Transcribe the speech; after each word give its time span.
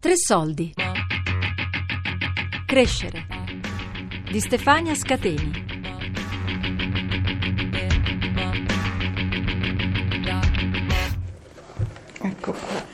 Tre 0.00 0.16
soldi. 0.16 0.72
Crescere. 2.66 3.26
Di 4.30 4.40
Stefania 4.40 4.94
Scateni. 4.94 5.66
Ecco 12.20 12.52
qua. 12.52 12.86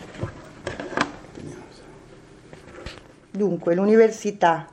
Dunque, 3.30 3.74
l'università 3.74 4.68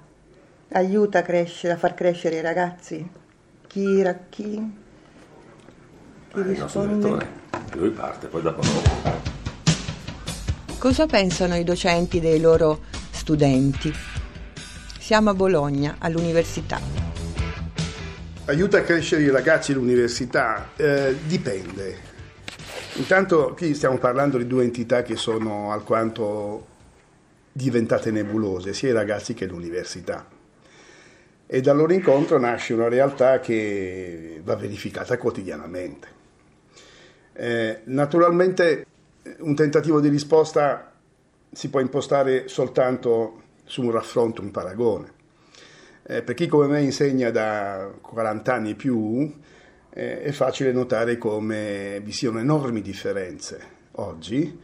aiuta 0.73 1.19
a 1.19 1.21
crescere, 1.23 1.73
a 1.73 1.77
far 1.77 1.93
crescere 1.95 2.37
i 2.37 2.41
ragazzi? 2.41 3.09
Chi, 3.67 4.01
ra- 4.03 4.13
chi, 4.29 4.43
chi 6.29 6.39
Il 6.39 6.45
nostro 6.59 6.83
risponde? 6.83 6.95
direttore. 6.97 7.27
Lui 7.73 7.89
parte, 7.89 8.27
poi 8.27 8.41
dopo. 8.41 8.61
Cosa 10.81 11.05
pensano 11.05 11.55
i 11.57 11.63
docenti 11.63 12.19
dei 12.19 12.39
loro 12.39 12.79
studenti? 13.11 13.93
Siamo 14.97 15.29
a 15.29 15.35
Bologna, 15.35 15.97
all'università. 15.99 16.79
Aiuta 18.45 18.79
a 18.79 18.81
crescere 18.81 19.21
i 19.21 19.29
ragazzi 19.29 19.73
all'università? 19.73 20.71
Eh, 20.75 21.17
dipende. 21.27 21.97
Intanto 22.95 23.53
qui 23.55 23.75
stiamo 23.75 23.99
parlando 23.99 24.39
di 24.39 24.47
due 24.47 24.63
entità 24.63 25.03
che 25.03 25.15
sono 25.15 25.71
alquanto 25.71 26.65
diventate 27.51 28.09
nebulose, 28.09 28.73
sia 28.73 28.89
i 28.89 28.93
ragazzi 28.93 29.35
che 29.35 29.45
l'università. 29.45 30.25
E 31.45 31.61
dal 31.61 31.77
loro 31.77 31.93
incontro 31.93 32.39
nasce 32.39 32.73
una 32.73 32.87
realtà 32.87 33.39
che 33.39 34.41
va 34.43 34.55
verificata 34.55 35.15
quotidianamente. 35.19 36.07
Eh, 37.33 37.81
naturalmente 37.83 38.87
un 39.39 39.55
tentativo 39.55 39.99
di 39.99 40.09
risposta 40.09 40.91
si 41.51 41.69
può 41.69 41.79
impostare 41.79 42.47
soltanto 42.47 43.41
su 43.65 43.83
un 43.83 43.91
raffronto, 43.91 44.41
un 44.41 44.51
paragone. 44.51 45.19
Eh, 46.03 46.23
per 46.23 46.35
chi 46.35 46.47
come 46.47 46.67
me 46.67 46.81
insegna 46.81 47.29
da 47.29 47.91
40 48.01 48.53
anni 48.53 48.71
e 48.71 48.75
più, 48.75 49.33
eh, 49.93 50.21
è 50.21 50.31
facile 50.31 50.71
notare 50.71 51.17
come 51.17 52.01
vi 52.03 52.11
siano 52.11 52.39
enormi 52.39 52.81
differenze 52.81 53.79
oggi 53.93 54.59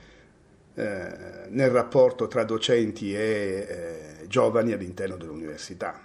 eh, 0.73 1.47
nel 1.49 1.69
rapporto 1.69 2.27
tra 2.27 2.43
docenti 2.43 3.13
e 3.13 4.19
eh, 4.19 4.27
giovani 4.27 4.71
all'interno 4.71 5.17
dell'università. 5.17 6.01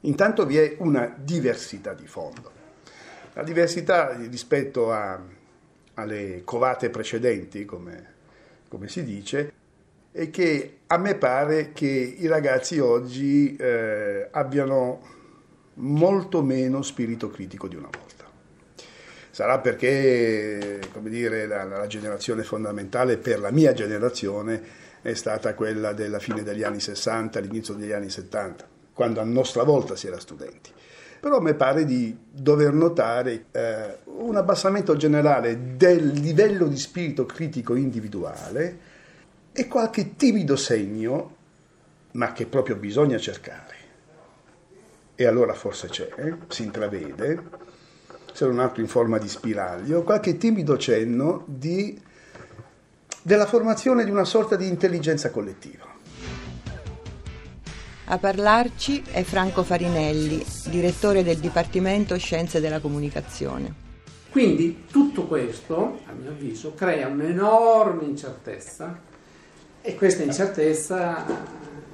Intanto 0.00 0.46
vi 0.46 0.56
è 0.56 0.76
una 0.78 1.14
diversità 1.16 1.94
di 1.94 2.06
fondo. 2.06 2.50
La 3.34 3.42
diversità 3.42 4.16
rispetto 4.16 4.92
a- 4.92 5.40
alle 6.02 6.42
covate 6.44 6.90
precedenti, 6.90 7.64
come, 7.64 8.06
come 8.68 8.88
si 8.88 9.02
dice, 9.04 9.52
è 10.12 10.30
che 10.30 10.78
a 10.86 10.98
me 10.98 11.14
pare 11.14 11.72
che 11.72 11.86
i 11.86 12.26
ragazzi 12.26 12.78
oggi 12.78 13.56
eh, 13.56 14.28
abbiano 14.30 15.00
molto 15.74 16.42
meno 16.42 16.82
spirito 16.82 17.30
critico 17.30 17.66
di 17.66 17.76
una 17.76 17.88
volta. 17.90 18.30
Sarà 19.30 19.58
perché, 19.60 20.80
come 20.92 21.08
dire, 21.08 21.46
la, 21.46 21.64
la 21.64 21.86
generazione 21.86 22.42
fondamentale 22.42 23.16
per 23.16 23.40
la 23.40 23.50
mia 23.50 23.72
generazione 23.72 24.62
è 25.00 25.14
stata 25.14 25.54
quella 25.54 25.94
della 25.94 26.18
fine 26.18 26.42
degli 26.42 26.62
anni 26.62 26.80
60, 26.80 27.38
all'inizio 27.38 27.72
degli 27.72 27.92
anni 27.92 28.10
70, 28.10 28.68
quando 28.92 29.20
a 29.20 29.24
nostra 29.24 29.62
volta 29.62 29.96
si 29.96 30.06
era 30.06 30.20
studenti. 30.20 30.70
Però 31.22 31.40
mi 31.40 31.54
pare 31.54 31.84
di 31.84 32.18
dover 32.28 32.72
notare 32.72 33.44
eh, 33.52 33.98
un 34.06 34.34
abbassamento 34.34 34.96
generale 34.96 35.76
del 35.76 36.08
livello 36.08 36.66
di 36.66 36.76
spirito 36.76 37.26
critico 37.26 37.76
individuale 37.76 38.78
e 39.52 39.68
qualche 39.68 40.16
timido 40.16 40.56
segno, 40.56 41.36
ma 42.14 42.32
che 42.32 42.46
proprio 42.46 42.74
bisogna 42.74 43.18
cercare. 43.18 43.76
E 45.14 45.24
allora 45.24 45.54
forse 45.54 45.86
c'è, 45.86 46.08
eh, 46.16 46.34
si 46.48 46.64
intravede, 46.64 47.40
se 48.32 48.44
non 48.44 48.58
altro 48.58 48.82
in 48.82 48.88
forma 48.88 49.18
di 49.18 49.28
spiraglio, 49.28 50.02
qualche 50.02 50.36
timido 50.36 50.76
cenno 50.76 51.44
di, 51.46 52.02
della 53.22 53.46
formazione 53.46 54.04
di 54.04 54.10
una 54.10 54.24
sorta 54.24 54.56
di 54.56 54.66
intelligenza 54.66 55.30
collettiva. 55.30 55.91
A 58.06 58.18
parlarci 58.18 59.04
è 59.10 59.22
Franco 59.22 59.62
Farinelli, 59.62 60.44
direttore 60.66 61.22
del 61.22 61.38
Dipartimento 61.38 62.18
Scienze 62.18 62.60
della 62.60 62.80
Comunicazione. 62.80 63.72
Quindi 64.28 64.84
tutto 64.90 65.26
questo, 65.26 66.00
a 66.06 66.12
mio 66.12 66.30
avviso, 66.30 66.74
crea 66.74 67.06
un'enorme 67.06 68.04
incertezza 68.04 68.98
e 69.80 69.94
questa 69.94 70.24
incertezza 70.24 71.24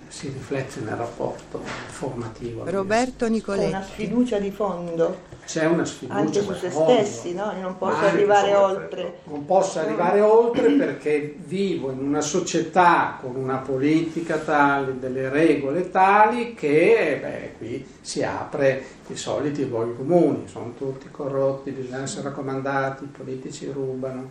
si 0.08 0.28
riflette 0.28 0.80
nel 0.80 0.94
rapporto 0.96 1.60
formativo. 1.86 2.62
Roberto 2.68 3.18
C'è 3.18 3.24
una 3.26 3.34
Nicoletti. 3.34 3.76
sfiducia 3.92 4.38
di 4.38 4.50
fondo 4.50 5.18
C'è 5.46 5.66
una 5.66 5.84
sfiducia 5.84 6.18
anche 6.18 6.40
su 6.42 6.54
se 6.54 6.70
fondo. 6.70 6.92
stessi, 6.92 7.34
no? 7.34 7.52
Io 7.52 7.60
non 7.62 7.78
posso 7.78 8.00
Ma 8.00 8.08
arrivare 8.08 8.54
oltre. 8.54 9.18
Non 9.24 9.44
posso 9.44 9.78
arrivare 9.80 10.20
oltre 10.20 10.70
perché 10.72 11.36
vivo 11.38 11.90
in 11.90 11.98
una 12.00 12.20
società 12.20 13.18
con 13.20 13.36
una 13.36 13.58
politica 13.58 14.36
tale, 14.38 14.98
delle 14.98 15.28
regole 15.28 15.90
tali 15.90 16.54
che 16.54 17.18
beh, 17.20 17.52
qui 17.58 17.86
si 18.00 18.22
apre 18.22 18.82
i 19.08 19.16
soliti 19.16 19.66
luoghi 19.68 19.94
comuni, 19.96 20.46
sono 20.48 20.74
tutti 20.76 21.08
corrotti, 21.10 21.70
bisogna 21.70 22.02
essere 22.02 22.22
raccomandati, 22.24 23.04
i 23.04 23.08
politici 23.08 23.70
rubano. 23.72 24.30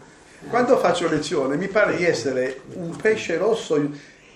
Quando 0.49 0.77
faccio 0.77 1.09
lezione 1.09 1.55
mi 1.57 1.67
pare 1.67 1.95
di 1.97 2.05
essere 2.05 2.61
un 2.73 2.95
pesce 2.95 3.38
rosso 3.38 3.75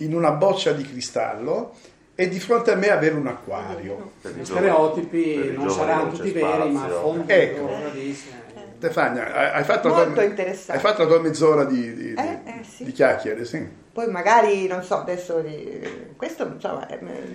in- 0.04 0.16
una 0.16 0.32
boccia 0.32 0.72
di 0.74 0.84
cristallo 0.84 1.74
e 2.16 2.28
di 2.28 2.40
fronte 2.40 2.72
a 2.72 2.76
me 2.76 2.90
avere 2.90 3.16
un 3.16 3.28
acquario. 3.28 4.12
Gli 4.22 4.44
stereotipi 4.44 5.54
non 5.56 5.70
saranno 5.70 6.04
non 6.04 6.12
tutti 6.14 6.32
veri, 6.32 6.70
ma 6.72 6.86
a 6.86 6.90
fondo 6.90 7.24
Ecco. 7.32 7.68
radici. 7.68 8.40
Stefania, 8.78 9.52
hai- 9.54 9.64
fatto, 9.64 9.90
la 9.90 10.06
Molto 10.08 10.14
tua, 10.14 10.46
hai 10.74 10.80
fatto 10.80 11.04
la 11.04 11.08
tua 11.08 11.20
mezz'ora 11.20 11.66
di, 11.66 11.94
di- 11.94 12.14
Eh, 12.18 12.40
eh, 12.46 12.64
sì. 12.68 12.84
di 12.84 12.92
chiacchiere, 12.92 13.46
sì. 13.46 13.64
Poi 13.94 14.08
magari, 14.08 14.66
non 14.66 14.82
so, 14.84 14.98
adesso 14.98 15.40
di- 15.42 15.82
questo 16.16 16.50
insomma 16.52 16.88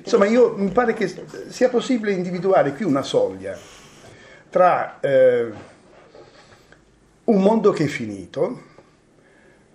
Insomma, 0.03 0.27
io 0.27 0.55
mi 0.57 0.71
pare 0.71 0.93
che 0.95 1.13
sia 1.49 1.69
possibile 1.69 2.11
individuare 2.13 2.73
qui 2.75 2.85
una 2.85 3.03
soglia 3.03 3.57
tra 4.51 4.99
eh, 5.01 5.51
un 7.25 7.41
mondo 7.43 7.71
che 7.71 7.85
è 7.85 7.89
finito, 7.89 8.63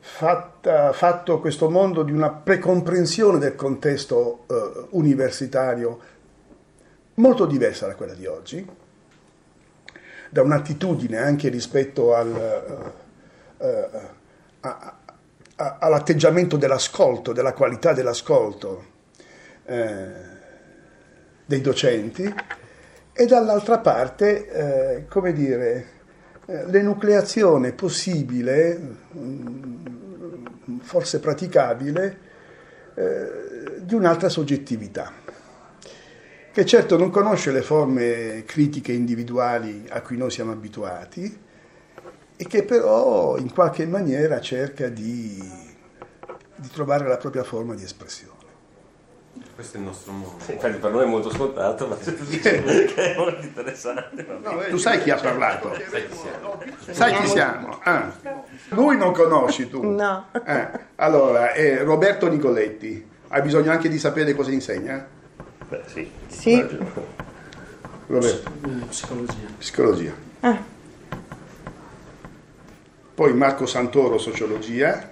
fatta- 0.02 0.92
fatto 0.94 1.40
questo 1.40 1.70
mondo 1.70 2.02
di 2.04 2.12
una 2.12 2.32
precomprensione 2.32 3.38
del 3.38 3.56
contesto 3.56 4.46
eh, 4.48 4.88
universitario 4.92 6.00
molto 7.16 7.46
diversa 7.46 7.86
da 7.88 7.96
quella 7.96 8.14
di 8.16 8.26
oggi, 8.26 8.68
da 10.30 10.42
un'attitudine 10.42 11.18
anche 11.18 11.50
rispetto 11.50 12.16
al, 12.16 12.36
eh, 13.60 13.66
eh, 13.68 13.90
a- 14.62 14.98
a- 15.56 15.78
all'atteggiamento 15.80 16.58
dell'ascolto, 16.58 17.32
della 17.32 17.54
qualità 17.54 17.94
dell'ascolto 17.94 18.86
eh, 19.66 20.10
dei 21.46 21.62
docenti 21.62 22.34
e 23.14 23.26
dall'altra 23.28 23.78
parte, 23.80 24.48
eh, 24.50 25.06
come 25.08 25.34
dire, 25.34 26.00
l'enucleazione 26.46 27.72
possibile, 27.72 28.98
mm, 29.16 29.86
forse 30.82 31.20
praticabile, 31.20 32.20
eh, 32.96 33.82
di 33.82 33.94
un'altra 33.94 34.30
soggettività, 34.30 35.12
che 36.52 36.66
certo 36.66 36.98
non 36.98 37.10
conosce 37.10 37.52
le 37.52 37.62
forme 37.62 38.44
critiche 38.46 38.92
individuali 38.92 39.86
a 39.90 40.02
cui 40.02 40.18
noi 40.18 40.32
siamo 40.32 40.52
abituati 40.52 41.40
e 42.36 42.48
che 42.48 42.64
però 42.64 43.38
in 43.38 43.54
qualche 43.54 43.86
maniera 43.86 44.42
cerca 44.42 44.90
di, 44.90 45.40
di 46.56 46.68
trovare 46.70 47.08
la 47.08 47.18
propria 47.18 47.44
forma 47.44 47.76
di 47.76 47.84
espressione. 47.84 48.41
Questo 49.56 49.78
è 49.78 49.80
il 49.80 49.86
nostro 49.86 50.12
mondo. 50.12 50.44
Sì, 50.44 50.54
infatti 50.54 50.78
per 50.78 50.92
noi 50.92 51.04
è 51.04 51.08
molto 51.08 51.30
scontato, 51.30 51.88
ma 51.88 51.98
se 52.00 52.16
tu 52.18 52.24
dici 52.26 52.40
che 52.42 53.14
è 53.14 53.18
molto 53.18 53.46
interessante. 53.46 54.24
va 54.24 54.50
bene. 54.54 54.70
Tu 54.70 54.78
sai 54.78 55.02
chi 55.02 55.10
ha 55.12 55.18
parlato? 55.18 55.74
Sai 55.90 56.08
chi 56.08 56.16
siamo? 56.16 56.60
Sai 56.92 57.14
chi 57.16 57.28
siamo? 57.28 57.80
Ah. 57.84 58.12
Lui 58.70 58.98
non 58.98 59.12
conosci 59.14 59.70
tu. 59.70 59.84
No. 59.88 60.28
Eh, 60.46 60.70
Allora, 60.96 61.52
è 61.52 61.84
Roberto 61.84 62.28
Nicoletti. 62.28 63.08
Hai 63.28 63.42
bisogno 63.42 63.72
anche 63.72 63.88
di 63.90 64.00
sapere 64.00 64.34
cosa 64.34 64.52
insegna? 64.52 65.06
Beh, 65.70 65.82
sì. 65.86 66.10
Sì. 66.28 66.68
Roberto, 68.08 68.52
Eh, 68.66 68.86
Psicologia. 68.88 69.48
psicologia. 69.58 70.14
Ah, 70.42 70.58
Poi 73.14 73.34
Marco 73.34 73.66
Santoro, 73.66 74.18
sociologia. 74.18 75.10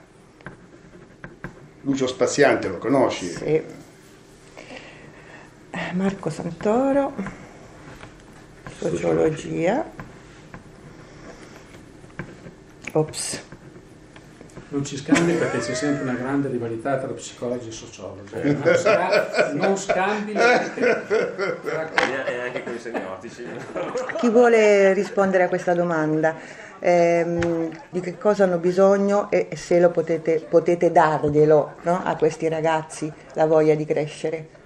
Lucio 1.81 2.07
Spaziante, 2.07 2.67
lo 2.67 2.77
conosci? 2.77 3.27
sì. 3.27 3.63
Eh, 5.89 5.93
Marco 5.93 6.29
Santoro, 6.29 7.13
sociologia. 8.77 9.83
Ops. 12.91 13.41
non 14.69 14.85
ci 14.85 14.97
scambi 14.97 15.33
perché 15.33 15.57
c'è 15.57 15.73
sempre 15.73 16.03
una 16.03 16.13
grande 16.13 16.49
rivalità 16.49 16.97
tra 16.97 17.07
psicologi 17.13 17.69
e 17.69 17.71
sociologi. 17.71 18.33
Non, 18.35 18.75
sca- 18.75 19.51
non 19.53 19.77
scambi 19.77 20.33
perché... 20.33 21.07
E 22.27 22.39
anche 22.39 22.63
con 22.63 22.75
i 22.75 22.79
semiotici. 22.79 23.47
Chi 24.17 24.29
vuole 24.29 24.93
rispondere 24.93 25.45
a 25.45 25.47
questa 25.47 25.73
domanda? 25.73 26.35
Ehm, 26.77 27.67
di 27.89 27.99
che 27.99 28.15
cosa 28.15 28.43
hanno 28.43 28.57
bisogno 28.59 29.31
e 29.31 29.49
se 29.55 29.79
lo 29.79 29.89
potete, 29.89 30.45
potete 30.47 30.91
darglielo 30.91 31.75
no? 31.81 32.01
a 32.03 32.15
questi 32.15 32.47
ragazzi 32.47 33.11
la 33.33 33.47
voglia 33.47 33.73
di 33.73 33.85
crescere? 33.85 34.58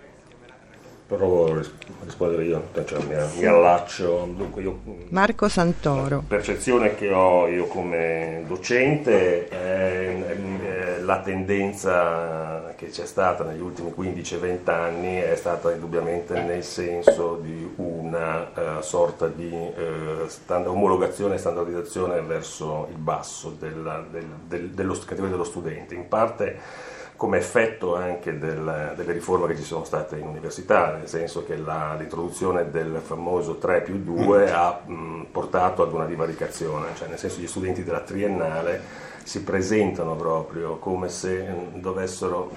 Provo 1.16 1.46
a 1.46 1.58
ris- 1.58 1.72
a 2.02 2.04
rispondere 2.04 2.44
io, 2.44 2.70
cioè, 2.86 3.04
mi, 3.04 3.16
mi 3.40 3.46
allaccio. 3.46 4.28
Dunque, 4.36 4.62
io, 4.62 4.80
Marco 5.10 5.48
Santoro. 5.48 6.18
La 6.18 6.24
percezione 6.28 6.96
che 6.96 7.12
ho 7.12 7.48
io 7.48 7.66
come 7.66 8.44
docente 8.48 9.48
è, 9.48 10.26
è 10.26 11.00
la 11.04 11.20
tendenza 11.20 12.74
che 12.76 12.88
c'è 12.88 13.06
stata 13.06 13.44
negli 13.44 13.62
ultimi 13.62 13.94
15-20 13.96 14.70
anni 14.70 15.16
è 15.18 15.36
stata 15.36 15.72
indubbiamente 15.72 16.42
nel 16.42 16.64
senso 16.64 17.40
di 17.42 17.72
una 17.76 18.50
uh, 18.54 18.82
sorta 18.82 19.28
di 19.28 19.52
uh, 19.52 20.28
stand- 20.28 20.68
omologazione 20.68 21.36
e 21.36 21.38
standardizzazione 21.38 22.22
verso 22.22 22.88
il 22.90 22.98
basso 22.98 23.56
della, 23.60 24.04
del, 24.10 24.26
del, 24.48 24.70
dello, 24.70 24.94
categoria 24.94 25.32
dello 25.32 25.44
studente, 25.44 25.96
in 25.96 26.08
parte 26.08 26.92
come 27.16 27.38
effetto 27.38 27.96
anche 27.96 28.38
del, 28.38 28.94
delle 28.96 29.12
riforme 29.12 29.48
che 29.48 29.56
ci 29.56 29.64
sono 29.64 29.84
state 29.84 30.18
in 30.18 30.28
università, 30.28 30.96
nel 30.96 31.08
senso 31.08 31.46
che 31.46 31.56
la, 31.56 31.96
l'introduzione 31.98 32.70
del 32.70 33.00
famoso 33.04 33.58
3 33.58 33.82
più 33.82 33.98
2 34.04 34.52
ha 34.52 34.82
mh, 34.86 35.28
portato 35.32 35.84
ad 35.84 35.94
una 35.94 36.06
divaricazione, 36.06 36.88
cioè 36.96 37.08
nel 37.08 37.18
senso 37.18 37.40
gli 37.40 37.48
studenti 37.48 37.84
della 37.84 38.02
triennale 38.02 39.12
si 39.24 39.42
presentano 39.44 40.16
proprio 40.16 40.78
come 40.78 41.08
se 41.08 41.48
dovessero, 41.76 42.52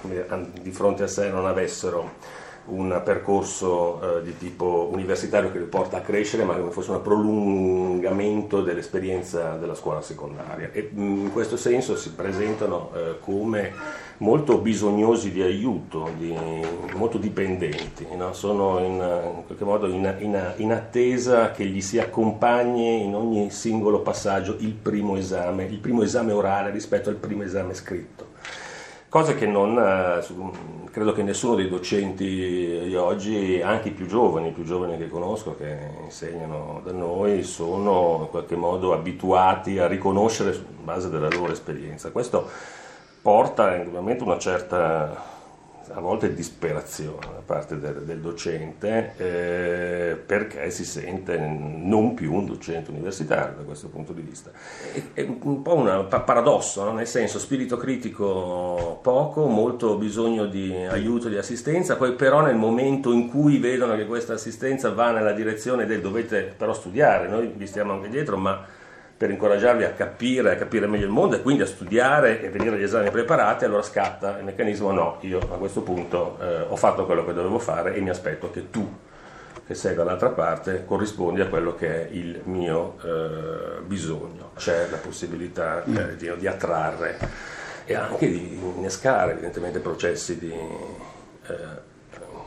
di 0.60 0.70
fronte 0.72 1.04
a 1.04 1.06
sé 1.06 1.30
non 1.30 1.46
avessero 1.46 2.14
un 2.66 3.00
percorso 3.04 4.18
eh, 4.18 4.22
di 4.22 4.36
tipo 4.36 4.88
universitario 4.92 5.52
che 5.52 5.58
li 5.58 5.64
porta 5.66 5.98
a 5.98 6.00
crescere, 6.00 6.44
ma 6.44 6.54
come 6.54 6.70
fosse 6.70 6.90
un 6.90 7.02
prolungamento 7.02 8.62
dell'esperienza 8.62 9.56
della 9.56 9.74
scuola 9.74 10.02
secondaria. 10.02 10.70
E 10.72 10.90
in 10.94 11.30
questo 11.32 11.56
senso 11.56 11.96
si 11.96 12.12
presentano 12.12 12.90
eh, 12.94 13.16
come 13.20 13.72
molto 14.18 14.58
bisognosi 14.58 15.30
di 15.30 15.42
aiuto, 15.42 16.10
di, 16.16 16.34
molto 16.94 17.18
dipendenti, 17.18 18.06
no? 18.16 18.32
sono 18.32 18.78
in, 18.78 18.94
in, 18.94 19.42
qualche 19.44 19.64
modo 19.64 19.86
in, 19.88 20.14
in, 20.20 20.54
in, 20.56 20.72
attesa 20.72 21.50
che 21.50 21.66
gli 21.66 21.82
si 21.82 21.98
accompagni 21.98 23.04
in 23.04 23.14
ogni 23.14 23.50
singolo 23.50 24.00
passaggio 24.00 24.56
il 24.60 24.72
primo 24.72 25.16
esame, 25.16 25.64
il 25.64 25.78
primo 25.78 26.02
esame 26.02 26.32
orale 26.32 26.70
rispetto 26.70 27.10
al 27.10 27.16
primo 27.16 27.42
esame 27.42 27.74
scritto. 27.74 28.25
Cosa 29.16 29.34
che 29.34 29.46
non, 29.46 29.74
credo 30.90 31.12
che 31.14 31.22
nessuno 31.22 31.54
dei 31.54 31.70
docenti 31.70 32.26
di 32.84 32.94
oggi, 32.96 33.62
anche 33.62 33.88
i 33.88 33.92
più 33.92 34.04
giovani, 34.04 34.48
i 34.48 34.52
più 34.52 34.62
giovani 34.62 34.98
che 34.98 35.08
conosco, 35.08 35.56
che 35.56 35.74
insegnano 36.04 36.82
da 36.84 36.92
noi, 36.92 37.42
sono 37.42 38.18
in 38.24 38.28
qualche 38.28 38.56
modo 38.56 38.92
abituati 38.92 39.78
a 39.78 39.86
riconoscere 39.86 40.52
su 40.52 40.66
base 40.84 41.08
della 41.08 41.30
loro 41.30 41.50
esperienza. 41.50 42.10
Questo 42.10 42.46
porta 43.22 43.74
indubbiamente 43.76 44.22
una 44.22 44.36
certa 44.36 45.35
a 45.92 46.00
volte 46.00 46.34
disperazione 46.34 47.26
da 47.26 47.42
parte 47.44 47.78
del, 47.78 48.02
del 48.04 48.20
docente 48.20 49.12
eh, 49.16 50.16
perché 50.16 50.70
si 50.70 50.84
sente 50.84 51.38
non 51.38 52.14
più 52.14 52.32
un 52.32 52.46
docente 52.46 52.90
universitario 52.90 53.56
da 53.56 53.62
questo 53.62 53.88
punto 53.88 54.12
di 54.12 54.22
vista. 54.22 54.50
È, 55.12 55.20
un 55.22 55.62
po' 55.62 55.76
un 55.76 56.06
paradosso, 56.08 56.84
no? 56.84 56.92
nel 56.92 57.06
senso 57.06 57.38
spirito 57.38 57.76
critico 57.76 58.98
poco, 59.02 59.46
molto 59.46 59.96
bisogno 59.96 60.46
di 60.46 60.74
aiuto, 60.74 61.28
di 61.28 61.36
assistenza, 61.36 61.96
poi 61.96 62.12
però 62.12 62.40
nel 62.40 62.56
momento 62.56 63.12
in 63.12 63.28
cui 63.28 63.58
vedono 63.58 63.96
che 63.96 64.06
questa 64.06 64.34
assistenza 64.34 64.90
va 64.90 65.10
nella 65.12 65.32
direzione 65.32 65.86
del 65.86 66.00
dovete 66.00 66.54
però 66.56 66.72
studiare, 66.72 67.28
noi 67.28 67.52
vi 67.54 67.66
stiamo 67.66 67.92
anche 67.92 68.08
dietro, 68.08 68.36
ma 68.36 68.64
per 69.16 69.30
incoraggiarli 69.30 69.84
a 69.84 69.92
capire, 69.92 70.52
a 70.52 70.56
capire 70.56 70.86
meglio 70.86 71.06
il 71.06 71.10
mondo 71.10 71.36
e 71.36 71.42
quindi 71.42 71.62
a 71.62 71.66
studiare 71.66 72.42
e 72.42 72.50
venire 72.50 72.76
agli 72.76 72.82
esami 72.82 73.10
preparati, 73.10 73.64
allora 73.64 73.82
scatta 73.82 74.38
il 74.38 74.44
meccanismo 74.44 74.92
no, 74.92 75.16
io 75.20 75.38
a 75.38 75.56
questo 75.56 75.80
punto 75.80 76.36
eh, 76.38 76.60
ho 76.68 76.76
fatto 76.76 77.06
quello 77.06 77.24
che 77.24 77.32
dovevo 77.32 77.58
fare 77.58 77.94
e 77.94 78.00
mi 78.00 78.10
aspetto 78.10 78.50
che 78.50 78.68
tu, 78.68 78.86
che 79.66 79.74
sei 79.74 79.94
dall'altra 79.94 80.28
parte, 80.28 80.84
corrispondi 80.84 81.40
a 81.40 81.46
quello 81.46 81.74
che 81.74 82.08
è 82.08 82.08
il 82.12 82.42
mio 82.44 82.98
eh, 83.02 83.80
bisogno. 83.86 84.50
C'è 84.54 84.86
la 84.90 84.98
possibilità 84.98 85.82
eh, 85.84 86.16
di, 86.16 86.30
di, 86.36 86.46
attrarre 86.46 87.18
e 87.86 87.94
anche 87.94 88.28
di 88.28 88.60
innescare 88.76 89.32
evidentemente 89.32 89.78
processi 89.78 90.38
di 90.38 90.52
eh, 90.52 91.84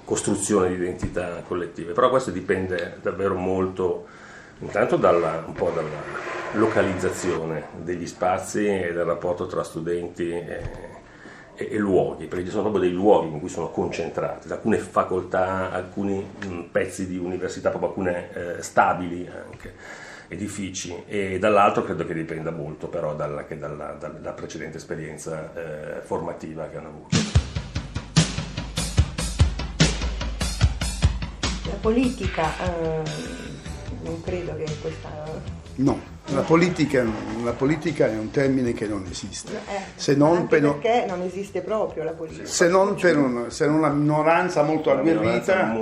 costruzione 0.06 0.70
di 0.70 0.76
identità 0.76 1.42
collettive, 1.48 1.94
però 1.94 2.12
questo 2.12 2.30
dipende 2.30 2.98
davvero 3.02 3.34
molto 3.34 4.06
intanto 4.60 4.98
dalla, 4.98 5.44
un 5.46 5.54
po' 5.54 5.72
dalla 5.74 6.39
localizzazione 6.54 7.68
degli 7.82 8.08
spazi 8.08 8.66
e 8.66 8.92
del 8.94 9.04
rapporto 9.04 9.46
tra 9.46 9.64
studenti 9.64 10.30
e, 10.30 10.62
e, 11.56 11.68
e, 11.72 11.78
luoghi, 11.78 12.26
perché 12.26 12.46
ci 12.46 12.52
sono 12.52 12.64
proprio 12.64 12.84
dei 12.84 12.92
luoghi 12.92 13.28
in 13.28 13.40
cui 13.40 13.50
sono 13.50 13.70
concentrati, 13.70 14.52
alcune 14.52 14.78
facoltà, 14.78 15.72
alcuni 15.72 16.26
mh, 16.46 16.62
pezzi 16.72 17.08
di 17.08 17.18
università, 17.18 17.70
proprio 17.70 17.90
alcune 17.90 18.34
eh, 18.34 18.64
stabili 18.64 19.28
anche, 19.28 19.74
edifici, 20.28 21.04
e 21.08 21.40
dall'altro 21.40 21.84
credo 21.84 22.06
che 22.06 22.14
dipenda 22.14 22.52
molto 22.52 22.88
però 22.88 23.16
dalla, 23.16 23.46
dalla, 23.48 23.98
dalla 24.00 24.32
precedente 24.32 24.78
esperienza 24.78 25.54
eh, 25.54 26.02
formativa 26.02 26.68
che 26.68 26.78
hanno 26.78 26.88
avuto. 26.88 27.18
La 31.66 31.76
politica, 31.82 32.48
eh, 32.58 33.04
non 34.02 34.22
credo 34.24 34.56
che 34.56 34.66
questa 34.82 35.58
No, 35.80 35.98
la 36.34 36.42
politica, 36.42 37.06
la 37.44 37.54
politica, 37.54 38.08
è 38.08 38.18
un 38.18 38.30
termine 38.32 38.74
che 38.74 38.88
non 38.88 39.06
esiste. 39.10 39.52
Eh, 39.54 39.82
se 39.96 40.16
non 40.16 40.48
per, 40.48 40.62
perché 40.62 41.06
non 41.08 41.22
esiste 41.22 41.62
proprio 41.62 42.04
la 42.04 42.12
politica. 42.12 42.46
Se 42.46 42.68
non 42.68 42.96
per 42.96 43.18
un, 43.18 43.46
se 43.50 43.66
una 43.66 43.90
minoranza 43.90 44.64
molto 44.64 44.92
agguerrita, 44.92 45.76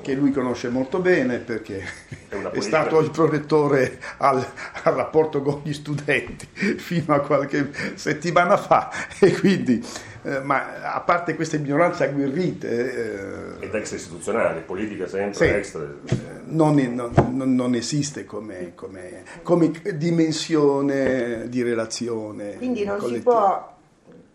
che 0.00 0.14
lui 0.14 0.30
conosce 0.30 0.68
molto 0.68 0.98
bene 0.98 1.38
perché 1.38 1.84
è, 2.28 2.36
è 2.52 2.60
stato 2.60 3.00
il 3.00 3.10
protettore 3.10 3.98
al, 4.18 4.44
al, 4.82 4.94
rapporto 4.94 5.42
con 5.42 5.60
gli 5.62 5.72
studenti 5.72 6.46
fino 6.78 7.14
a 7.14 7.20
qualche 7.20 7.70
settimana 7.94 8.56
fa 8.56 8.90
e 9.18 9.32
quindi 9.32 9.84
eh, 10.22 10.40
ma 10.40 10.92
a 10.92 11.00
parte 11.00 11.34
queste 11.34 11.58
minoranze 11.58 12.04
agguerrite 12.04 13.58
eh, 13.58 13.64
ed 13.66 13.74
ex 13.74 13.92
istituzionali, 13.92 14.60
politica 14.60 15.06
sempre 15.06 15.46
sì, 15.46 15.52
extra 15.52 15.82
eh, 15.82 16.39
non, 16.50 17.12
non, 17.32 17.54
non, 17.54 17.74
esiste 17.74 18.24
come, 18.24 18.74
come, 18.74 19.24
come, 19.42 19.70
dimensione 19.96 21.48
di 21.48 21.62
relazione 21.62 22.56
quindi 22.56 22.84
non 22.84 22.98
collettiva. 22.98 23.18
si 23.18 23.36
può 23.36 23.76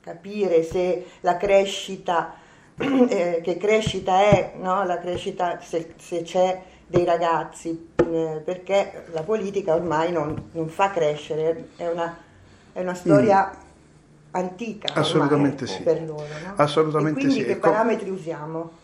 capire 0.02 0.64
se 0.64 1.06
la 1.22 1.38
crescita 1.38 2.36
eh, 2.78 3.42
che 3.44 3.58
crescita 3.58 4.20
è 4.20 4.54
no? 4.60 4.84
la 4.84 5.00
crescita 5.00 5.60
se, 5.62 5.94
se 5.98 6.22
c'è 6.24 6.62
dei 6.88 7.06
ragazzi 7.06 7.90
eh, 7.96 8.42
perché 8.44 9.06
la 9.12 9.24
politica 9.24 9.74
ormai 9.74 10.12
non, 10.12 10.50
non 10.52 10.68
fa 10.70 10.92
crescere 10.92 11.70
è 11.76 11.88
una, 11.88 12.18
è 12.74 12.82
una 12.82 12.94
storia 12.94 13.52
mm 13.60 13.64
antica 14.36 14.94
Assolutamente 14.94 15.66
sì. 15.66 15.82
per 15.82 16.04
loro. 16.04 16.26
No? 16.44 16.54
Assolutamente 16.58 17.20
e 17.20 17.24
quindi 17.24 17.42
sì. 17.42 17.46
che 17.46 17.56
parametri 17.56 18.10
usiamo? 18.10 18.84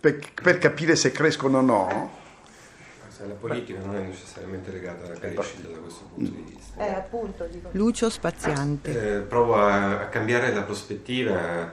Per, 0.00 0.18
per, 0.42 0.58
capire 0.58 0.96
se 0.96 1.12
crescono 1.12 1.58
o 1.58 1.60
no? 1.60 2.18
La 3.18 3.34
politica 3.34 3.80
non 3.80 3.96
è 3.96 4.00
necessariamente 4.00 4.70
legata 4.70 5.04
alla 5.04 5.18
crescita 5.18 5.68
da 5.68 5.76
questo 5.76 6.08
punto 6.14 6.30
di 6.30 6.54
vista. 6.54 6.86
Eh, 6.86 6.94
appunto, 6.94 7.44
dico. 7.44 7.68
Lucio 7.72 8.08
Spaziante. 8.08 9.16
Eh, 9.16 9.20
provo 9.20 9.56
a, 9.56 10.00
a, 10.00 10.06
cambiare 10.06 10.54
la 10.54 10.62
prospettiva, 10.62 11.70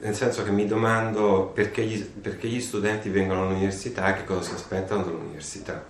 nel 0.00 0.14
senso 0.14 0.44
che 0.44 0.50
mi 0.50 0.66
domando 0.66 1.52
perché 1.54 1.84
gli, 1.84 2.04
perché 2.04 2.48
gli 2.48 2.60
studenti 2.60 3.08
vengono 3.08 3.44
all'università 3.44 4.14
e 4.14 4.18
che 4.18 4.24
cosa 4.24 4.42
si 4.42 4.54
aspettano 4.54 5.04
dall'università. 5.04 5.82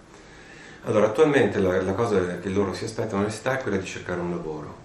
Allora, 0.84 1.06
attualmente 1.06 1.58
la, 1.58 1.82
la 1.82 1.94
cosa 1.94 2.38
che 2.38 2.48
loro 2.48 2.72
si 2.72 2.84
aspettano 2.84 3.22
all'università 3.22 3.58
è 3.58 3.62
quella 3.62 3.78
di 3.78 3.86
cercare 3.86 4.20
un 4.20 4.30
lavoro 4.30 4.80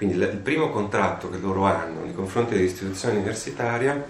quindi 0.00 0.16
il 0.16 0.38
primo 0.38 0.70
contratto 0.70 1.28
che 1.28 1.36
loro 1.36 1.66
hanno 1.66 2.04
nei 2.04 2.14
confronti 2.14 2.54
dell'istituzione 2.54 3.16
universitaria 3.16 4.02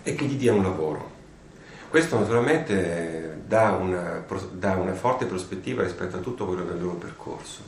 è 0.00 0.14
che 0.14 0.24
gli 0.26 0.36
dia 0.36 0.52
un 0.52 0.62
lavoro. 0.62 1.10
Questo 1.96 2.18
naturalmente 2.18 3.40
dà 3.46 3.70
una, 3.70 4.22
dà 4.52 4.74
una 4.74 4.92
forte 4.92 5.24
prospettiva 5.24 5.82
rispetto 5.82 6.18
a 6.18 6.20
tutto 6.20 6.44
quello 6.44 6.62
del 6.62 6.78
loro 6.78 6.96
percorso. 6.96 7.62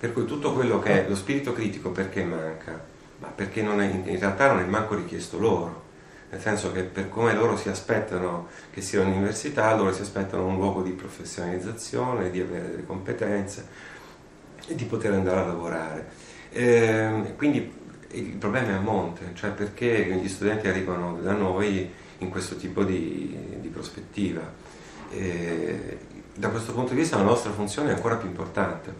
Per 0.00 0.14
cui 0.14 0.24
tutto 0.24 0.54
quello 0.54 0.78
che 0.78 1.04
è 1.04 1.06
lo 1.06 1.14
spirito 1.14 1.52
critico 1.52 1.90
perché 1.90 2.24
manca? 2.24 2.82
Ma 3.18 3.26
perché 3.26 3.60
è, 3.60 3.84
in 4.08 4.18
realtà 4.18 4.50
non 4.50 4.60
è 4.60 4.64
manco 4.64 4.94
richiesto 4.94 5.38
loro 5.38 5.82
nel 6.30 6.40
senso 6.40 6.72
che 6.72 6.80
per 6.84 7.10
come 7.10 7.34
loro 7.34 7.58
si 7.58 7.68
aspettano 7.68 8.48
che 8.72 8.80
sia 8.80 9.02
un'università, 9.02 9.74
loro 9.74 9.92
si 9.92 10.00
aspettano 10.00 10.46
un 10.46 10.56
luogo 10.56 10.80
di 10.80 10.92
professionalizzazione, 10.92 12.30
di 12.30 12.40
avere 12.40 12.70
delle 12.70 12.86
competenze 12.86 13.66
e 14.66 14.74
di 14.74 14.84
poter 14.84 15.12
andare 15.12 15.40
a 15.40 15.44
lavorare 15.44 16.06
Eh, 16.52 17.34
quindi 17.36 17.70
il 18.12 18.36
problema 18.36 18.68
è 18.68 18.72
a 18.72 18.80
monte, 18.80 19.32
cioè 19.34 19.50
perché 19.50 20.18
gli 20.22 20.28
studenti 20.28 20.68
arrivano 20.68 21.18
da 21.20 21.32
noi 21.32 22.00
in 22.22 22.30
questo 22.30 22.56
tipo 22.56 22.84
di, 22.84 23.36
di 23.60 23.68
prospettiva. 23.68 24.40
Eh, 25.10 25.98
da 26.34 26.48
questo 26.48 26.72
punto 26.72 26.94
di 26.94 27.00
vista 27.00 27.16
la 27.16 27.24
nostra 27.24 27.52
funzione 27.52 27.90
è 27.90 27.94
ancora 27.94 28.16
più 28.16 28.28
importante, 28.28 28.92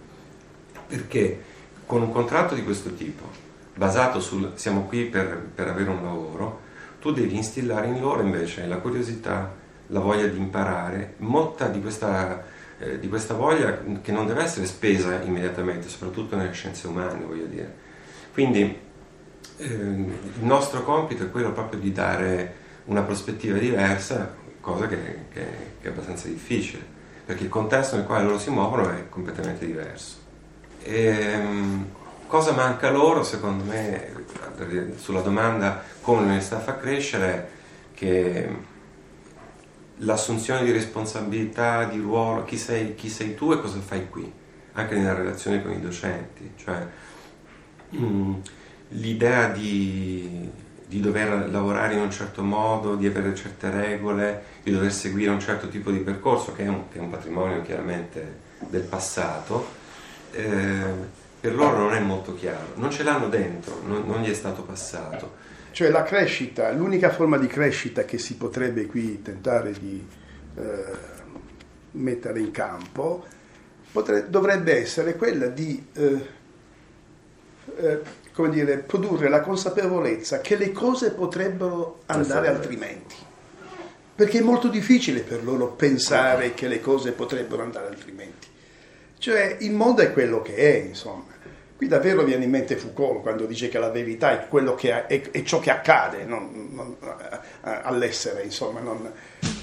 perché 0.86 1.42
con 1.86 2.02
un 2.02 2.12
contratto 2.12 2.54
di 2.54 2.62
questo 2.62 2.92
tipo, 2.94 3.24
basato 3.74 4.20
sul 4.20 4.52
siamo 4.54 4.82
qui 4.82 5.04
per, 5.04 5.50
per 5.54 5.68
avere 5.68 5.90
un 5.90 6.02
lavoro, 6.02 6.60
tu 7.00 7.12
devi 7.12 7.34
instillare 7.34 7.86
in 7.86 8.00
loro 8.00 8.22
invece 8.22 8.66
la 8.66 8.76
curiosità, 8.76 9.54
la 9.88 10.00
voglia 10.00 10.26
di 10.26 10.36
imparare, 10.36 11.14
molta 11.18 11.68
di 11.68 11.80
questa, 11.80 12.44
eh, 12.78 12.98
di 12.98 13.08
questa 13.08 13.34
voglia 13.34 13.80
che 14.00 14.12
non 14.12 14.26
deve 14.26 14.42
essere 14.42 14.66
spesa 14.66 15.20
immediatamente, 15.22 15.88
soprattutto 15.88 16.36
nelle 16.36 16.52
scienze 16.52 16.86
umane, 16.86 17.24
voglio 17.24 17.46
dire. 17.46 17.74
Quindi 18.32 18.78
eh, 19.56 19.64
il 19.64 20.44
nostro 20.44 20.82
compito 20.84 21.24
è 21.24 21.30
quello 21.30 21.52
proprio 21.52 21.80
di 21.80 21.92
dare 21.92 22.60
una 22.84 23.02
prospettiva 23.02 23.58
diversa, 23.58 24.34
cosa 24.60 24.86
che, 24.86 24.96
che, 25.32 25.46
che, 25.80 25.88
è 25.88 25.88
abbastanza 25.88 26.28
difficile, 26.28 26.84
perché 27.24 27.44
il 27.44 27.48
contesto 27.48 27.96
nel 27.96 28.06
quale 28.06 28.24
loro 28.24 28.38
si 28.38 28.50
muovono 28.50 28.90
è 28.90 29.08
completamente 29.08 29.66
diverso. 29.66 30.16
E, 30.82 31.06
ehm, 31.06 31.86
cosa 32.26 32.52
manca 32.52 32.90
loro, 32.90 33.22
secondo 33.22 33.64
me, 33.64 34.10
sulla 34.96 35.20
domanda 35.20 35.82
come 36.00 36.20
l'università 36.22 36.58
fa 36.58 36.76
crescere, 36.76 37.50
che 37.94 38.70
l'assunzione 39.98 40.64
di 40.64 40.72
responsabilità, 40.72 41.84
di 41.84 41.98
ruolo, 41.98 42.44
chi 42.44 42.56
sei, 42.56 42.94
chi 42.94 43.08
sei 43.08 43.34
tu 43.34 43.52
e 43.52 43.60
cosa 43.60 43.78
fai 43.80 44.08
qui, 44.08 44.30
anche 44.72 44.96
nella 44.96 45.14
relazione 45.14 45.62
con 45.62 45.72
i 45.72 45.80
docenti, 45.80 46.52
cioè 46.56 46.86
mh, 47.90 48.04
mm, 48.04 48.34
l'idea 48.88 49.48
di, 49.48 50.50
di 50.92 51.00
dover 51.00 51.48
lavorare 51.50 51.94
in 51.94 52.00
un 52.00 52.10
certo 52.10 52.42
modo, 52.42 52.96
di 52.96 53.06
avere 53.06 53.34
certe 53.34 53.70
regole, 53.70 54.42
di 54.62 54.70
dover 54.70 54.92
seguire 54.92 55.30
un 55.30 55.40
certo 55.40 55.68
tipo 55.68 55.90
di 55.90 56.00
percorso, 56.00 56.52
che 56.52 56.64
è 56.64 56.68
un, 56.68 56.90
che 56.90 56.98
è 56.98 57.00
un 57.00 57.08
patrimonio 57.08 57.62
chiaramente 57.62 58.40
del 58.58 58.82
passato, 58.82 59.66
eh, 60.32 60.84
per 61.40 61.54
loro 61.54 61.78
non 61.78 61.94
è 61.94 62.00
molto 62.00 62.34
chiaro, 62.34 62.74
non 62.74 62.90
ce 62.90 63.04
l'hanno 63.04 63.30
dentro, 63.30 63.80
non, 63.86 64.04
non 64.04 64.20
gli 64.20 64.28
è 64.28 64.34
stato 64.34 64.64
passato. 64.64 65.40
Cioè 65.70 65.88
la 65.88 66.02
crescita, 66.02 66.70
l'unica 66.72 67.08
forma 67.08 67.38
di 67.38 67.46
crescita 67.46 68.04
che 68.04 68.18
si 68.18 68.36
potrebbe 68.36 68.84
qui 68.84 69.22
tentare 69.22 69.72
di 69.72 70.06
eh, 70.56 70.84
mettere 71.92 72.38
in 72.38 72.50
campo 72.50 73.24
potrebbe, 73.90 74.28
dovrebbe 74.28 74.76
essere 74.76 75.16
quella 75.16 75.46
di 75.46 75.82
eh, 75.94 76.40
eh, 77.76 78.00
come 78.32 78.50
dire, 78.50 78.78
produrre 78.78 79.28
la 79.28 79.40
consapevolezza 79.40 80.40
che 80.40 80.56
le 80.56 80.72
cose 80.72 81.10
potrebbero 81.10 82.00
andare 82.06 82.48
altrimenti. 82.48 83.14
Perché 84.14 84.38
è 84.38 84.42
molto 84.42 84.68
difficile 84.68 85.20
per 85.20 85.42
loro 85.42 85.68
pensare 85.68 86.54
che 86.54 86.68
le 86.68 86.80
cose 86.80 87.12
potrebbero 87.12 87.62
andare 87.62 87.88
altrimenti. 87.88 88.48
Cioè 89.18 89.56
il 89.60 89.72
mondo 89.72 90.02
è 90.02 90.12
quello 90.12 90.42
che 90.42 90.54
è, 90.54 90.84
insomma. 90.86 91.30
Qui 91.76 91.88
davvero 91.88 92.22
viene 92.22 92.44
in 92.44 92.50
mente 92.50 92.76
Foucault 92.76 93.22
quando 93.22 93.44
dice 93.44 93.68
che 93.68 93.78
la 93.78 93.90
verità 93.90 94.32
è, 94.32 94.48
quello 94.48 94.74
che 94.74 95.06
è, 95.06 95.30
è 95.30 95.42
ciò 95.42 95.58
che 95.58 95.70
accade 95.70 96.24
non, 96.24 96.68
non, 96.70 96.96
all'essere, 97.60 98.42
insomma. 98.42 98.80
Non... 98.80 99.10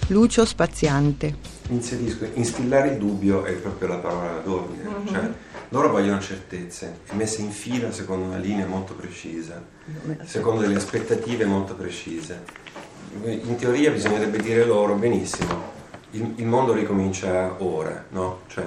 Lucio 0.07 0.45
Spaziante. 0.45 1.58
Inserisco, 1.69 2.27
instillare 2.33 2.89
il 2.89 2.97
dubbio 2.97 3.43
è 3.43 3.53
proprio 3.53 3.89
la 3.89 3.97
parola 3.97 4.39
d'ordine. 4.39 4.83
Mm-hmm. 4.83 5.07
Cioè, 5.07 5.29
loro 5.69 5.89
vogliono 5.89 6.19
certezze, 6.19 6.99
messe 7.11 7.41
in 7.41 7.51
fila 7.51 7.91
secondo 7.91 8.25
una 8.25 8.37
linea 8.37 8.65
molto 8.65 8.95
precisa, 8.95 9.63
secondo 10.23 10.61
delle 10.61 10.75
aspettative 10.75 11.45
molto 11.45 11.75
precise. 11.75 12.43
In 13.23 13.55
teoria 13.55 13.91
bisognerebbe 13.91 14.39
dire 14.39 14.65
loro, 14.65 14.95
benissimo, 14.95 15.71
il, 16.11 16.33
il 16.37 16.45
mondo 16.45 16.73
ricomincia 16.73 17.55
ora, 17.59 18.05
no? 18.09 18.41
Cioè, 18.47 18.65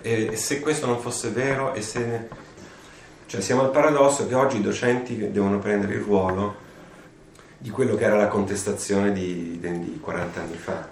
e 0.00 0.34
se 0.36 0.58
questo 0.58 0.86
non 0.86 0.98
fosse 0.98 1.30
vero, 1.30 1.74
e 1.74 1.80
se, 1.80 2.28
cioè 3.26 3.40
siamo 3.40 3.62
al 3.62 3.70
paradosso 3.70 4.26
che 4.26 4.34
oggi 4.34 4.56
i 4.56 4.62
docenti 4.62 5.30
devono 5.30 5.60
prendere 5.60 5.94
il 5.94 6.00
ruolo 6.00 6.56
di 7.56 7.70
quello 7.70 7.94
che 7.94 8.04
era 8.04 8.16
la 8.16 8.26
contestazione 8.26 9.12
di, 9.12 9.60
di 9.60 9.98
40 10.00 10.40
anni 10.40 10.56
fa, 10.56 10.88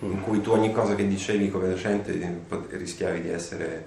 in 0.00 0.22
cui 0.22 0.40
tu 0.40 0.52
ogni 0.52 0.72
cosa 0.72 0.94
che 0.94 1.06
dicevi 1.06 1.50
come 1.50 1.68
docente 1.68 2.42
rischiavi 2.70 3.20
di 3.20 3.30
essere 3.30 3.86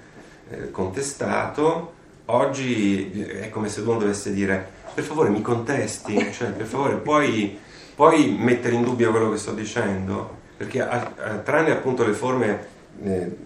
eh, 0.49 0.71
contestato, 0.71 1.93
oggi 2.25 3.21
è 3.21 3.49
come 3.49 3.69
se 3.69 3.81
uno 3.81 3.99
dovesse 3.99 4.33
dire 4.33 4.81
per 4.93 5.03
favore 5.03 5.29
mi 5.29 5.41
contesti, 5.41 6.15
cioè 6.31 6.51
per 6.51 6.65
favore 6.65 6.95
puoi, 6.95 7.57
puoi 7.95 8.35
mettere 8.37 8.75
in 8.75 8.83
dubbio 8.83 9.11
quello 9.11 9.31
che 9.31 9.37
sto 9.37 9.53
dicendo, 9.53 10.41
perché 10.55 10.81
a, 10.81 11.13
a, 11.17 11.37
tranne 11.37 11.71
appunto 11.71 12.05
le 12.05 12.13
forme 12.13 12.65
eh, 13.03 13.37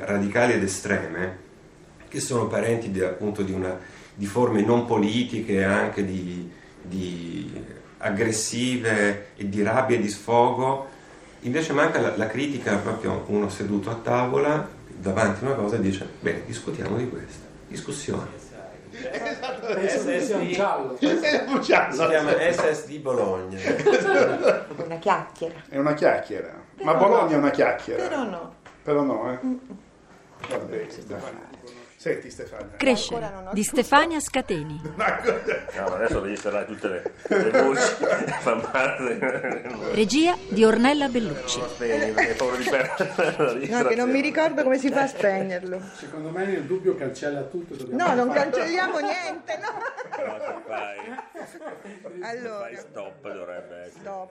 radicali 0.00 0.54
ed 0.54 0.62
estreme, 0.62 1.44
che 2.08 2.20
sono 2.20 2.46
parenti 2.46 2.90
di, 2.90 3.02
appunto 3.02 3.42
di, 3.42 3.52
una, 3.52 3.78
di 4.14 4.26
forme 4.26 4.62
non 4.62 4.84
politiche, 4.84 5.64
anche 5.64 6.04
di, 6.04 6.50
di 6.82 7.64
aggressive 7.98 9.28
e 9.36 9.48
di 9.48 9.62
rabbia 9.62 9.96
e 9.96 10.00
di 10.00 10.08
sfogo, 10.08 10.94
invece 11.46 11.72
manca 11.72 12.00
la, 12.00 12.16
la 12.16 12.26
critica 12.26 12.76
proprio 12.76 13.24
uno 13.28 13.48
seduto 13.48 13.90
a 13.90 13.94
tavola 13.94 14.68
davanti 14.88 15.44
a 15.44 15.48
una 15.48 15.56
cosa 15.56 15.76
e 15.76 15.80
dice, 15.80 16.06
bene, 16.20 16.42
discutiamo 16.44 16.96
di 16.96 17.08
questo. 17.08 17.44
Discussione. 17.68 18.44
Esatto, 18.90 19.66
SS 19.66 20.30
un 20.34 20.48
giallo. 20.48 20.96
Si 20.98 22.06
chiama 22.06 22.32
SSD 22.32 22.98
Bologna. 22.98 23.58
È 23.58 24.64
una 24.82 24.96
chiacchiera. 24.98 25.54
È 25.68 25.78
una 25.78 25.94
chiacchiera. 25.94 26.54
Però 26.76 26.92
Ma 26.92 26.94
Bologna 26.94 27.24
no. 27.24 27.32
è 27.32 27.36
una 27.36 27.50
chiacchiera. 27.50 28.02
Però 28.02 28.24
no. 28.24 28.54
Però 28.82 29.02
no, 29.02 29.32
eh. 29.32 29.38
Va 30.48 30.58
bene, 30.58 30.88
Senti 31.96 32.30
Stefania. 32.30 32.76
Crescere 32.76 33.32
di 33.52 33.64
Stefania 33.64 34.20
Scateni. 34.20 34.80
No, 35.76 35.94
adesso 35.94 36.20
devi 36.20 36.32
installare 36.32 36.66
tutte 36.66 36.88
le, 36.88 37.02
le 37.28 37.62
voci. 37.62 38.04
Regia 39.92 40.36
di 40.48 40.64
Ornella 40.64 41.08
Bellucci. 41.08 41.60
No, 41.60 41.68
che 43.86 43.94
non 43.94 44.10
mi 44.10 44.20
ricordo 44.20 44.62
come 44.62 44.78
si 44.78 44.90
fa 44.90 45.02
a 45.02 45.06
spegnerlo. 45.06 45.80
Secondo 45.94 46.30
me 46.30 46.46
nel 46.46 46.64
dubbio 46.64 46.94
cancella 46.94 47.42
tutto. 47.42 47.76
No, 47.90 48.14
non 48.14 48.30
cancelliamo 48.30 48.98
niente, 48.98 49.58
no. 49.58 49.72
no 50.24 50.62
fai, 50.66 50.98
allora. 52.20 52.60
Fai 52.60 52.76
stop 52.76 53.32
dovrebbe 53.32 53.76
essere. 53.76 54.00
Stop. 54.00 54.30